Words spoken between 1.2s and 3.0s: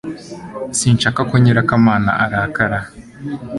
ko nyirakamana arakara